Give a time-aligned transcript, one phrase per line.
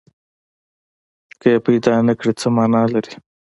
[1.39, 3.13] که یې پیدا نه کړي، څه معنی لري؟